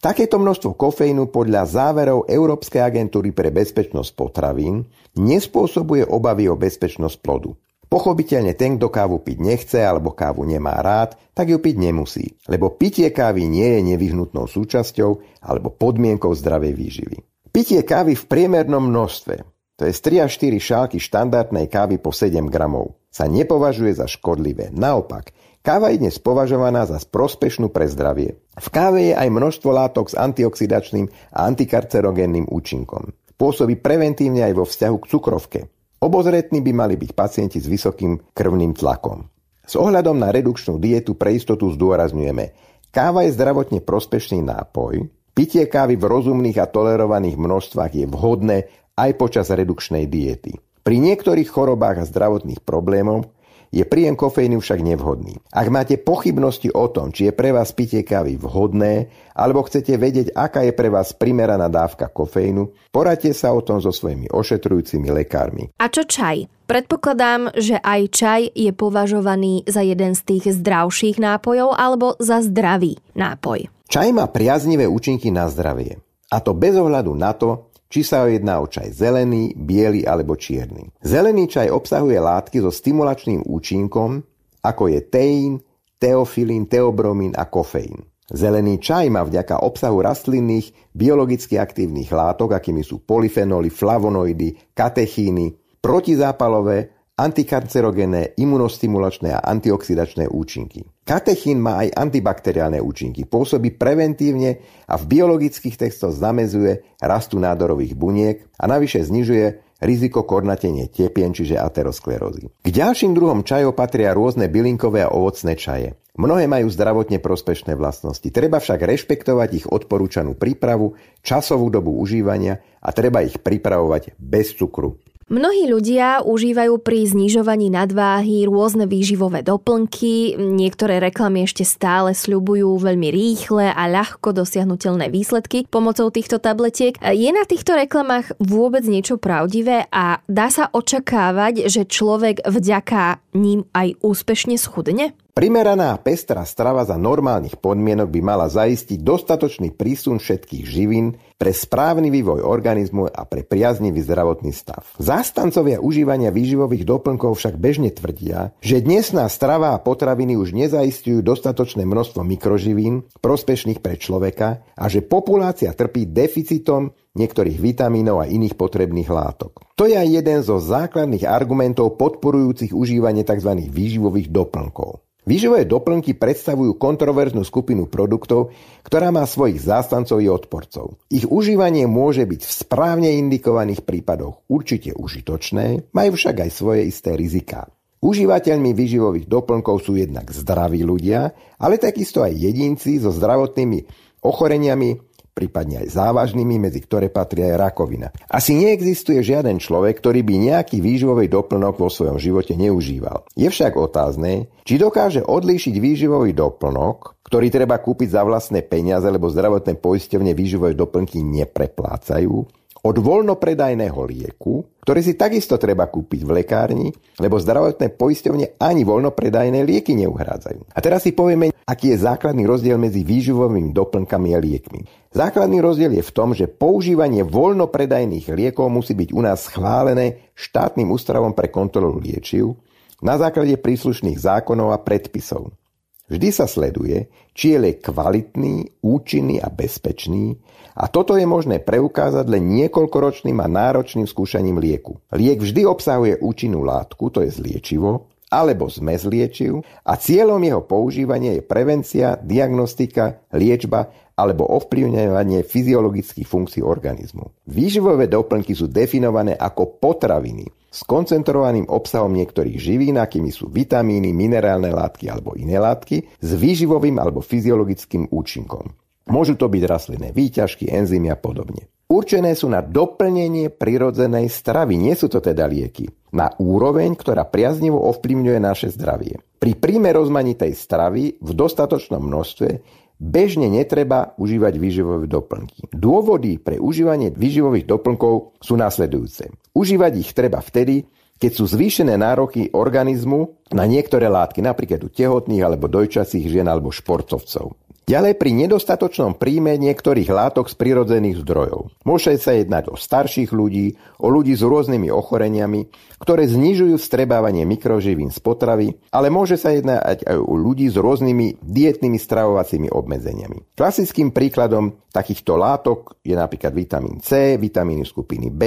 Takéto 0.00 0.40
množstvo 0.40 0.72
kofeínu 0.72 1.28
podľa 1.28 1.68
záverov 1.68 2.24
Európskej 2.24 2.88
agentúry 2.88 3.36
pre 3.36 3.52
bezpečnosť 3.52 4.16
potravín 4.16 4.88
nespôsobuje 5.20 6.08
obavy 6.08 6.48
o 6.48 6.56
bezpečnosť 6.56 7.20
plodu. 7.20 7.52
Pochopiteľne 7.84 8.56
ten, 8.56 8.80
kto 8.80 8.88
kávu 8.88 9.20
piť 9.20 9.44
nechce 9.44 9.78
alebo 9.84 10.16
kávu 10.16 10.40
nemá 10.48 10.80
rád, 10.80 11.20
tak 11.36 11.52
ju 11.52 11.60
piť 11.60 11.76
nemusí, 11.84 12.32
lebo 12.48 12.72
pitie 12.80 13.12
kávy 13.12 13.44
nie 13.44 13.76
je 13.76 13.80
nevyhnutnou 13.92 14.48
súčasťou 14.48 15.44
alebo 15.44 15.68
podmienkou 15.68 16.32
zdravej 16.32 16.72
výživy. 16.72 17.33
Pitie 17.54 17.86
kávy 17.86 18.18
v 18.18 18.26
priemernom 18.26 18.90
množstve, 18.90 19.46
to 19.78 19.86
je 19.86 19.94
z 19.94 20.00
3 20.18 20.26
až 20.26 20.42
4 20.42 20.58
šálky 20.58 20.98
štandardnej 20.98 21.70
kávy 21.70 22.02
po 22.02 22.10
7 22.10 22.50
gramov, 22.50 22.98
sa 23.14 23.30
nepovažuje 23.30 23.94
za 23.94 24.10
škodlivé. 24.10 24.74
Naopak, 24.74 25.30
káva 25.62 25.94
je 25.94 26.02
dnes 26.02 26.18
považovaná 26.18 26.82
za 26.82 26.98
prospešnú 26.98 27.70
pre 27.70 27.86
zdravie. 27.86 28.42
V 28.58 28.68
káve 28.74 29.06
je 29.06 29.14
aj 29.14 29.30
množstvo 29.30 29.70
látok 29.70 30.10
s 30.10 30.18
antioxidačným 30.18 31.06
a 31.30 31.46
antikarcerogénnym 31.46 32.50
účinkom. 32.50 33.14
Pôsobí 33.38 33.78
preventívne 33.78 34.42
aj 34.42 34.54
vo 34.58 34.66
vzťahu 34.66 34.96
k 34.98 35.10
cukrovke. 35.14 35.60
Obozretní 36.02 36.58
by 36.58 36.74
mali 36.74 36.98
byť 36.98 37.14
pacienti 37.14 37.62
s 37.62 37.70
vysokým 37.70 38.34
krvným 38.34 38.74
tlakom. 38.74 39.30
S 39.62 39.78
ohľadom 39.78 40.18
na 40.18 40.34
redukčnú 40.34 40.82
dietu 40.82 41.14
pre 41.14 41.38
istotu 41.38 41.70
zdôrazňujeme, 41.70 42.50
káva 42.90 43.22
je 43.22 43.30
zdravotne 43.30 43.78
prospešný 43.78 44.42
nápoj, 44.42 45.06
pitie 45.34 45.66
kávy 45.66 45.98
v 45.98 46.06
rozumných 46.06 46.62
a 46.62 46.70
tolerovaných 46.70 47.36
množstvách 47.36 47.92
je 47.92 48.06
vhodné 48.06 48.58
aj 48.94 49.10
počas 49.18 49.50
redukčnej 49.50 50.06
diety. 50.06 50.54
Pri 50.86 50.96
niektorých 51.02 51.50
chorobách 51.50 52.06
a 52.06 52.08
zdravotných 52.08 52.62
problémoch 52.62 53.33
je 53.74 53.82
príjem 53.82 54.14
kofeínu 54.14 54.62
však 54.62 54.86
nevhodný. 54.86 55.34
Ak 55.50 55.66
máte 55.66 55.98
pochybnosti 55.98 56.70
o 56.70 56.86
tom, 56.86 57.10
či 57.10 57.26
je 57.26 57.32
pre 57.34 57.50
vás 57.50 57.74
pitie 57.74 58.06
kávy 58.06 58.38
vhodné, 58.38 59.10
alebo 59.34 59.66
chcete 59.66 59.98
vedieť, 59.98 60.30
aká 60.30 60.62
je 60.62 60.70
pre 60.70 60.86
vás 60.86 61.10
primeraná 61.10 61.66
dávka 61.66 62.06
kofeínu, 62.06 62.94
poradte 62.94 63.34
sa 63.34 63.50
o 63.50 63.58
tom 63.66 63.82
so 63.82 63.90
svojimi 63.90 64.30
ošetrujúcimi 64.30 65.10
lekármi. 65.10 65.74
A 65.82 65.90
čo 65.90 66.06
čaj? 66.06 66.46
Predpokladám, 66.70 67.52
že 67.58 67.76
aj 67.82 68.00
čaj 68.14 68.42
je 68.54 68.70
považovaný 68.70 69.66
za 69.66 69.82
jeden 69.82 70.14
z 70.14 70.22
tých 70.22 70.54
zdravších 70.62 71.18
nápojov 71.18 71.74
alebo 71.74 72.14
za 72.22 72.40
zdravý 72.46 72.96
nápoj. 73.18 73.68
Čaj 73.90 74.08
má 74.16 74.30
priaznivé 74.30 74.88
účinky 74.88 75.28
na 75.28 75.50
zdravie. 75.50 76.00
A 76.32 76.40
to 76.40 76.56
bez 76.56 76.72
ohľadu 76.72 77.12
na 77.12 77.36
to, 77.36 77.73
či 77.94 78.02
sa 78.02 78.26
jedná 78.26 78.58
o 78.58 78.66
čaj 78.66 78.90
zelený, 78.90 79.54
biely 79.54 80.02
alebo 80.02 80.34
čierny. 80.34 80.90
Zelený 80.98 81.46
čaj 81.46 81.70
obsahuje 81.70 82.18
látky 82.18 82.58
so 82.58 82.74
stimulačným 82.74 83.46
účinkom, 83.46 84.18
ako 84.66 84.90
je 84.90 85.00
teín, 85.06 85.62
teofilín, 86.02 86.66
teobromín 86.66 87.38
a 87.38 87.46
kofeín. 87.46 88.02
Zelený 88.34 88.82
čaj 88.82 89.14
má 89.14 89.22
vďaka 89.22 89.62
obsahu 89.62 90.02
rastlinných, 90.02 90.90
biologicky 90.90 91.54
aktívnych 91.54 92.10
látok, 92.10 92.58
akými 92.58 92.82
sú 92.82 93.06
polyfenoly, 93.06 93.70
flavonoidy, 93.70 94.74
katechíny, 94.74 95.54
protizápalové 95.78 96.93
antikancerogénne, 97.14 98.34
imunostimulačné 98.34 99.30
a 99.38 99.44
antioxidačné 99.46 100.26
účinky. 100.26 100.82
Katechín 101.06 101.62
má 101.62 101.84
aj 101.86 101.94
antibakteriálne 101.94 102.82
účinky, 102.82 103.22
pôsobí 103.28 103.76
preventívne 103.78 104.64
a 104.90 104.98
v 104.98 105.04
biologických 105.18 105.78
textoch 105.78 106.10
zamezuje 106.10 106.82
rastu 106.98 107.38
nádorových 107.38 107.94
buniek 107.94 108.36
a 108.58 108.66
navyše 108.66 109.04
znižuje 109.06 109.62
riziko 109.84 110.24
kornatenie 110.24 110.88
tepien, 110.88 111.30
čiže 111.30 111.60
aterosklerózy. 111.60 112.50
K 112.64 112.68
ďalším 112.72 113.12
druhom 113.12 113.44
čajov 113.44 113.76
patria 113.76 114.16
rôzne 114.16 114.48
bylinkové 114.48 115.04
a 115.04 115.12
ovocné 115.12 115.54
čaje. 115.54 115.94
Mnohé 116.14 116.46
majú 116.46 116.70
zdravotne 116.70 117.18
prospešné 117.18 117.74
vlastnosti. 117.74 118.24
Treba 118.30 118.62
však 118.62 118.86
rešpektovať 118.86 119.50
ich 119.50 119.66
odporúčanú 119.66 120.38
prípravu, 120.38 120.94
časovú 121.20 121.68
dobu 121.74 121.98
užívania 121.98 122.62
a 122.78 122.94
treba 122.94 123.20
ich 123.26 123.42
pripravovať 123.42 124.14
bez 124.14 124.54
cukru. 124.54 125.03
Mnohí 125.24 125.64
ľudia 125.72 126.20
užívajú 126.20 126.84
pri 126.84 127.08
znižovaní 127.08 127.72
nadváhy 127.72 128.44
rôzne 128.44 128.84
výživové 128.84 129.40
doplnky, 129.40 130.36
niektoré 130.36 131.00
reklamy 131.00 131.48
ešte 131.48 131.64
stále 131.64 132.12
sľubujú 132.12 132.76
veľmi 132.76 133.08
rýchle 133.08 133.72
a 133.72 133.82
ľahko 133.88 134.36
dosiahnutelné 134.36 135.08
výsledky 135.08 135.64
pomocou 135.64 136.12
týchto 136.12 136.36
tabletiek. 136.44 137.00
Je 137.00 137.32
na 137.32 137.48
týchto 137.48 137.72
reklamách 137.72 138.36
vôbec 138.36 138.84
niečo 138.84 139.16
pravdivé 139.16 139.88
a 139.88 140.20
dá 140.28 140.52
sa 140.52 140.68
očakávať, 140.68 141.72
že 141.72 141.88
človek 141.88 142.44
vďaka 142.44 143.24
ním 143.32 143.64
aj 143.72 143.96
úspešne 144.04 144.60
schudne? 144.60 145.16
Primeraná 145.34 145.98
pestrá 145.98 146.46
strava 146.46 146.86
za 146.86 146.94
normálnych 146.94 147.58
podmienok 147.58 148.06
by 148.06 148.20
mala 148.22 148.46
zaistiť 148.46 149.02
dostatočný 149.02 149.74
prísun 149.74 150.22
všetkých 150.22 150.62
živín 150.62 151.18
pre 151.34 151.50
správny 151.50 152.06
vývoj 152.06 152.46
organizmu 152.46 153.10
a 153.10 153.26
pre 153.26 153.42
priaznivý 153.42 153.98
zdravotný 153.98 154.54
stav. 154.54 154.86
Zástancovia 155.02 155.82
užívania 155.82 156.30
výživových 156.30 156.86
doplnkov 156.86 157.34
však 157.34 157.58
bežne 157.58 157.90
tvrdia, 157.90 158.54
že 158.62 158.78
dnesná 158.78 159.26
strava 159.26 159.74
a 159.74 159.82
potraviny 159.82 160.38
už 160.38 160.54
nezaistujú 160.54 161.18
dostatočné 161.26 161.82
množstvo 161.82 162.22
mikroživín 162.22 163.02
prospešných 163.18 163.82
pre 163.82 163.98
človeka 163.98 164.62
a 164.78 164.86
že 164.86 165.02
populácia 165.02 165.74
trpí 165.74 166.14
deficitom 166.14 166.94
niektorých 167.18 167.58
vitamínov 167.58 168.22
a 168.22 168.30
iných 168.30 168.54
potrebných 168.54 169.10
látok. 169.10 169.66
To 169.74 169.90
je 169.90 169.98
aj 169.98 170.08
jeden 170.14 170.46
zo 170.46 170.62
základných 170.62 171.26
argumentov 171.26 171.98
podporujúcich 171.98 172.70
užívanie 172.70 173.26
tzv. 173.26 173.50
výživových 173.66 174.30
doplnkov. 174.30 175.03
Výživové 175.24 175.64
doplnky 175.64 176.20
predstavujú 176.20 176.76
kontroverznú 176.76 177.48
skupinu 177.48 177.88
produktov, 177.88 178.52
ktorá 178.84 179.08
má 179.08 179.24
svojich 179.24 179.56
zástancov 179.56 180.20
i 180.20 180.28
odporcov. 180.28 181.00
Ich 181.08 181.24
užívanie 181.24 181.88
môže 181.88 182.28
byť 182.28 182.40
v 182.44 182.52
správne 182.52 183.08
indikovaných 183.16 183.88
prípadoch 183.88 184.44
určite 184.52 184.92
užitočné, 184.92 185.96
majú 185.96 186.10
však 186.12 186.44
aj 186.44 186.50
svoje 186.52 186.92
isté 186.92 187.16
riziká. 187.16 187.72
Užívateľmi 188.04 188.76
výživových 188.76 189.24
doplnkov 189.24 189.80
sú 189.80 189.96
jednak 189.96 190.28
zdraví 190.28 190.84
ľudia, 190.84 191.32
ale 191.56 191.80
takisto 191.80 192.20
aj 192.20 192.36
jedinci 192.36 193.00
so 193.00 193.08
zdravotnými 193.08 193.80
ochoreniami, 194.20 195.13
prípadne 195.34 195.82
aj 195.82 195.98
závažnými, 195.98 196.62
medzi 196.62 196.80
ktoré 196.80 197.10
patrí 197.10 197.42
aj 197.42 197.58
rakovina. 197.58 198.08
Asi 198.30 198.54
neexistuje 198.54 199.18
žiaden 199.20 199.58
človek, 199.58 199.98
ktorý 199.98 200.22
by 200.22 200.34
nejaký 200.38 200.78
výživový 200.78 201.26
doplnok 201.26 201.74
vo 201.76 201.90
svojom 201.90 202.22
živote 202.22 202.54
neužíval. 202.54 203.26
Je 203.34 203.50
však 203.50 203.74
otázne, 203.74 204.46
či 204.62 204.78
dokáže 204.78 205.26
odlíšiť 205.26 205.74
výživový 205.76 206.32
doplnok, 206.32 207.18
ktorý 207.26 207.50
treba 207.50 207.82
kúpiť 207.82 208.14
za 208.14 208.22
vlastné 208.22 208.62
peniaze, 208.62 209.10
lebo 209.10 209.26
zdravotné 209.26 209.74
poisťovne 209.82 210.32
výživové 210.38 210.78
doplnky 210.78 211.18
nepreplácajú, 211.20 212.63
od 212.84 212.96
voľnopredajného 213.00 213.96
lieku, 214.04 214.68
ktorý 214.84 215.00
si 215.00 215.16
takisto 215.16 215.56
treba 215.56 215.88
kúpiť 215.88 216.20
v 216.20 216.44
lekárni, 216.44 216.88
lebo 217.16 217.40
zdravotné 217.40 217.96
poisťovne 217.96 218.60
ani 218.60 218.84
voľnopredajné 218.84 219.64
lieky 219.64 219.96
neuhrádzajú. 220.04 220.76
A 220.76 220.78
teraz 220.84 221.08
si 221.08 221.16
povieme, 221.16 221.56
aký 221.64 221.96
je 221.96 222.04
základný 222.04 222.44
rozdiel 222.44 222.76
medzi 222.76 223.00
výživovými 223.00 223.72
doplnkami 223.72 224.36
a 224.36 224.38
liekmi. 224.38 224.84
Základný 225.16 225.64
rozdiel 225.64 225.96
je 225.96 226.04
v 226.04 226.12
tom, 226.12 226.36
že 226.36 226.44
používanie 226.44 227.24
voľnopredajných 227.24 228.28
liekov 228.28 228.68
musí 228.68 228.92
byť 228.92 229.16
u 229.16 229.20
nás 229.24 229.48
schválené 229.48 230.28
štátnym 230.36 230.92
ústravom 230.92 231.32
pre 231.32 231.48
kontrolu 231.48 231.96
liečiv 231.96 232.60
na 233.00 233.16
základe 233.16 233.56
príslušných 233.56 234.20
zákonov 234.20 234.76
a 234.76 234.78
predpisov. 234.78 235.56
Vždy 236.04 236.28
sa 236.36 236.44
sleduje, 236.44 237.08
či 237.32 237.56
je 237.56 237.58
liek 237.58 237.80
kvalitný, 237.80 238.84
účinný 238.84 239.40
a 239.40 239.48
bezpečný 239.48 240.36
a 240.76 240.84
toto 240.92 241.16
je 241.16 241.24
možné 241.24 241.64
preukázať 241.64 242.28
len 242.28 242.44
niekoľkoročným 242.60 243.40
a 243.40 243.48
náročným 243.48 244.04
skúšaním 244.04 244.60
lieku. 244.60 245.00
Liek 245.16 245.40
vždy 245.40 245.64
obsahuje 245.64 246.20
účinnú 246.20 246.60
látku, 246.60 247.08
to 247.08 247.24
je 247.24 247.32
zliečivo, 247.32 248.13
alebo 248.34 248.66
zmes 248.66 249.06
liečiv 249.06 249.62
a 249.86 249.94
cieľom 249.94 250.42
jeho 250.42 250.66
používania 250.66 251.38
je 251.38 251.46
prevencia, 251.46 252.18
diagnostika, 252.18 253.22
liečba 253.30 253.94
alebo 254.18 254.46
ovplyvňovanie 254.46 255.46
fyziologických 255.46 256.26
funkcií 256.26 256.62
organizmu. 256.62 257.46
Výživové 257.50 258.10
doplnky 258.10 258.54
sú 258.54 258.66
definované 258.70 259.34
ako 259.38 259.78
potraviny 259.78 260.46
s 260.74 260.82
koncentrovaným 260.82 261.70
obsahom 261.70 262.10
niektorých 262.10 262.58
živín, 262.58 262.98
akými 262.98 263.30
sú 263.30 263.46
vitamíny, 263.46 264.10
minerálne 264.10 264.74
látky 264.74 265.06
alebo 265.06 265.38
iné 265.38 265.58
látky, 265.62 266.18
s 266.18 266.30
výživovým 266.34 266.98
alebo 266.98 267.22
fyziologickým 267.22 268.10
účinkom. 268.10 268.74
Môžu 269.10 269.38
to 269.38 269.46
byť 269.46 269.62
rastlinné 269.68 270.10
výťažky, 270.10 270.70
enzymy 270.70 271.14
a 271.14 271.18
podobne. 271.18 271.70
Určené 271.84 272.32
sú 272.32 272.48
na 272.48 272.64
doplnenie 272.64 273.52
prirodzenej 273.52 274.32
stravy, 274.32 274.80
nie 274.80 274.96
sú 274.96 275.12
to 275.12 275.20
teda 275.20 275.44
lieky. 275.44 275.84
Na 276.16 276.32
úroveň, 276.40 276.96
ktorá 276.96 277.28
priaznivo 277.28 277.76
ovplyvňuje 277.92 278.38
naše 278.40 278.68
zdravie. 278.72 279.20
Pri 279.36 279.52
príjme 279.52 279.92
rozmanitej 279.92 280.56
stravy 280.56 281.20
v 281.20 281.30
dostatočnom 281.36 282.00
množstve 282.00 282.48
bežne 282.96 283.52
netreba 283.52 284.16
užívať 284.16 284.54
výživové 284.56 285.04
doplnky. 285.10 285.68
Dôvody 285.74 286.40
pre 286.40 286.56
užívanie 286.56 287.12
výživových 287.12 287.68
doplnkov 287.68 288.40
sú 288.40 288.54
následujúce. 288.56 289.28
Užívať 289.52 289.92
ich 290.00 290.10
treba 290.16 290.40
vtedy, 290.40 290.88
keď 291.20 291.30
sú 291.30 291.44
zvýšené 291.46 291.94
nároky 291.94 292.50
organizmu 292.56 293.52
na 293.54 293.68
niektoré 293.68 294.10
látky, 294.10 294.42
napríklad 294.42 294.82
u 294.82 294.90
tehotných 294.90 295.46
alebo 295.46 295.70
dojčacích 295.70 296.26
žien 296.26 296.48
alebo 296.48 296.74
športovcov. 296.74 297.54
Ďalej 297.84 298.16
pri 298.16 298.32
nedostatočnom 298.32 299.20
príjme 299.20 299.60
niektorých 299.60 300.08
látok 300.08 300.48
z 300.48 300.56
prirodzených 300.56 301.20
zdrojov. 301.20 301.68
Môže 301.84 302.16
sa 302.16 302.32
jednať 302.32 302.72
o 302.72 302.80
starších 302.80 303.28
ľudí, 303.28 303.76
o 304.00 304.08
ľudí 304.08 304.32
s 304.32 304.40
rôznymi 304.40 304.88
ochoreniami, 304.88 305.68
ktoré 306.00 306.24
znižujú 306.24 306.80
vstrebávanie 306.80 307.44
mikroživín 307.44 308.08
z 308.08 308.24
potravy, 308.24 308.72
ale 308.88 309.12
môže 309.12 309.36
sa 309.36 309.52
jednať 309.52 310.00
aj 310.00 310.16
o 310.16 310.32
ľudí 310.32 310.72
s 310.72 310.80
rôznymi 310.80 311.44
dietnými 311.44 312.00
stravovacími 312.00 312.72
obmedzeniami. 312.72 313.52
Klasickým 313.52 314.16
príkladom 314.16 314.88
takýchto 314.88 315.36
látok 315.36 316.00
je 316.00 316.16
napríklad 316.16 316.56
vitamín 316.56 317.04
C, 317.04 317.36
vitamíny 317.36 317.84
skupiny 317.84 318.32
B, 318.32 318.42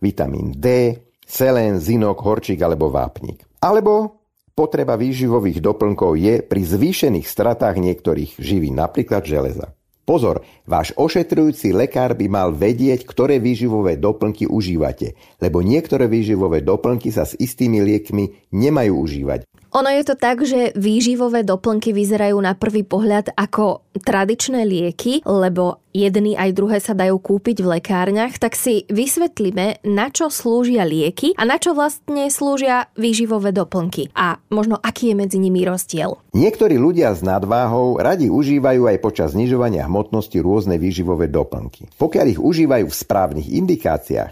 vitamín 0.00 0.56
D, 0.56 0.96
selén, 1.28 1.76
zinok, 1.76 2.24
horčík 2.24 2.56
alebo 2.64 2.88
vápnik. 2.88 3.44
Alebo 3.60 4.17
Potreba 4.58 4.98
výživových 4.98 5.62
doplnkov 5.62 6.18
je 6.18 6.42
pri 6.42 6.62
zvýšených 6.66 7.30
stratách 7.30 7.78
niektorých 7.78 8.42
živín, 8.42 8.74
napríklad 8.74 9.22
železa. 9.22 9.77
Pozor, 10.08 10.40
váš 10.64 10.96
ošetrujúci 10.96 11.76
lekár 11.76 12.16
by 12.16 12.32
mal 12.32 12.48
vedieť, 12.48 13.04
ktoré 13.04 13.36
výživové 13.36 14.00
doplnky 14.00 14.48
užívate, 14.48 15.12
lebo 15.36 15.60
niektoré 15.60 16.08
výživové 16.08 16.64
doplnky 16.64 17.12
sa 17.12 17.28
s 17.28 17.36
istými 17.36 17.84
liekmi 17.84 18.48
nemajú 18.48 19.04
užívať. 19.04 19.44
Ono 19.76 19.90
je 19.92 20.00
to 20.00 20.16
tak, 20.16 20.40
že 20.48 20.72
výživové 20.80 21.44
doplnky 21.44 21.92
vyzerajú 21.92 22.40
na 22.40 22.56
prvý 22.56 22.88
pohľad 22.88 23.36
ako 23.36 23.84
tradičné 24.00 24.64
lieky, 24.64 25.20
lebo 25.28 25.84
jedny 25.92 26.32
aj 26.40 26.56
druhé 26.56 26.78
sa 26.80 26.96
dajú 26.96 27.20
kúpiť 27.20 27.60
v 27.60 27.76
lekárniach, 27.76 28.40
tak 28.40 28.56
si 28.56 28.88
vysvetlíme, 28.88 29.84
na 29.84 30.08
čo 30.08 30.32
slúžia 30.32 30.88
lieky 30.88 31.36
a 31.36 31.44
na 31.44 31.60
čo 31.60 31.76
vlastne 31.76 32.32
slúžia 32.32 32.88
výživové 32.96 33.52
doplnky 33.52 34.08
a 34.16 34.40
možno 34.48 34.80
aký 34.80 35.12
je 35.12 35.16
medzi 35.20 35.36
nimi 35.36 35.68
rozdiel. 35.68 36.16
Niektorí 36.32 36.80
ľudia 36.80 37.12
s 37.12 37.20
nadváhou 37.20 38.00
radi 38.00 38.32
užívajú 38.32 38.88
aj 38.88 38.96
počas 39.04 39.36
znižovania 39.36 39.84
hmotnosti 39.98 40.38
rôzne 40.38 40.78
výživové 40.78 41.26
doplnky. 41.26 41.90
Pokiaľ 41.98 42.26
ich 42.30 42.38
užívajú 42.38 42.86
v 42.86 42.94
správnych 42.94 43.50
indikáciách, 43.50 44.30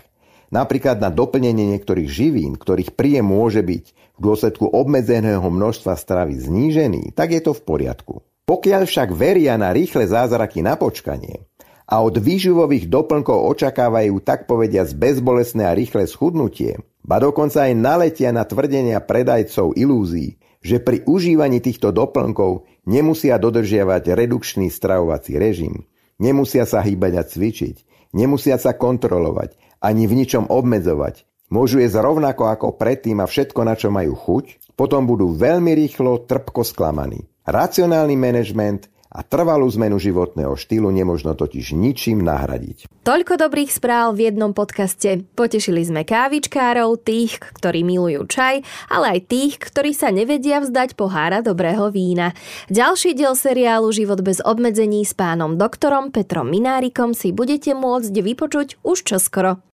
napríklad 0.54 1.02
na 1.02 1.10
doplnenie 1.10 1.74
niektorých 1.74 2.06
živín, 2.06 2.54
ktorých 2.54 2.94
príjem 2.94 3.26
môže 3.26 3.66
byť 3.66 3.84
v 4.14 4.20
dôsledku 4.22 4.70
obmedzeného 4.70 5.42
množstva 5.42 5.98
stravy 5.98 6.38
znížený, 6.38 7.18
tak 7.18 7.34
je 7.34 7.42
to 7.42 7.50
v 7.50 7.66
poriadku. 7.66 8.22
Pokiaľ 8.46 8.86
však 8.86 9.10
veria 9.10 9.58
na 9.58 9.74
rýchle 9.74 10.06
zázraky 10.06 10.62
na 10.62 10.78
počkanie 10.78 11.42
a 11.90 11.98
od 11.98 12.14
výživových 12.14 12.86
doplnkov 12.86 13.42
očakávajú 13.58 14.22
tak 14.22 14.46
povediac 14.46 14.86
bezbolesné 14.94 15.66
a 15.66 15.74
rýchle 15.74 16.06
schudnutie, 16.06 16.78
ba 17.02 17.18
dokonca 17.18 17.66
aj 17.66 17.74
naletia 17.74 18.30
na 18.30 18.46
tvrdenia 18.46 19.02
predajcov 19.02 19.74
ilúzií, 19.74 20.38
že 20.62 20.78
pri 20.78 21.02
užívaní 21.06 21.58
týchto 21.58 21.90
doplnkov 21.90 22.66
nemusia 22.86 23.36
dodržiavať 23.36 24.14
redukčný 24.14 24.70
stravovací 24.70 25.36
režim, 25.36 25.84
nemusia 26.16 26.64
sa 26.64 26.80
hýbať 26.80 27.12
a 27.18 27.22
cvičiť, 27.26 27.76
nemusia 28.14 28.56
sa 28.56 28.72
kontrolovať, 28.72 29.58
ani 29.82 30.08
v 30.08 30.24
ničom 30.24 30.48
obmedzovať. 30.48 31.26
Môžu 31.46 31.78
jesť 31.78 32.02
rovnako 32.02 32.50
ako 32.50 32.66
predtým 32.74 33.22
a 33.22 33.26
všetko, 33.26 33.60
na 33.62 33.74
čo 33.78 33.92
majú 33.92 34.18
chuť, 34.18 34.74
potom 34.74 35.06
budú 35.06 35.30
veľmi 35.34 35.76
rýchlo 35.78 36.26
trpko 36.26 36.66
sklamaní. 36.66 37.26
Racionálny 37.46 38.18
manažment 38.18 38.90
a 39.10 39.22
trvalú 39.22 39.66
zmenu 39.74 39.96
životného 39.96 40.54
štýlu 40.58 40.90
nemožno 40.90 41.32
totiž 41.38 41.72
ničím 41.72 42.22
nahradiť. 42.26 42.90
Toľko 43.06 43.38
dobrých 43.38 43.70
správ 43.70 44.18
v 44.18 44.28
jednom 44.30 44.50
podcaste. 44.50 45.22
Potešili 45.38 45.86
sme 45.86 46.02
kávičkárov, 46.02 46.98
tých, 47.00 47.38
ktorí 47.38 47.86
milujú 47.86 48.26
čaj, 48.26 48.66
ale 48.90 49.18
aj 49.18 49.20
tých, 49.30 49.54
ktorí 49.62 49.94
sa 49.94 50.10
nevedia 50.10 50.58
vzdať 50.58 50.98
pohára 50.98 51.40
dobrého 51.40 51.88
vína. 51.94 52.34
Ďalší 52.68 53.14
diel 53.14 53.38
seriálu 53.38 53.88
Život 53.94 54.20
bez 54.26 54.42
obmedzení 54.42 55.06
s 55.06 55.14
pánom 55.14 55.54
doktorom 55.54 56.10
Petrom 56.10 56.50
Minárikom 56.50 57.14
si 57.14 57.30
budete 57.30 57.72
môcť 57.72 58.12
vypočuť 58.12 58.82
už 58.82 59.06
čoskoro. 59.06 59.62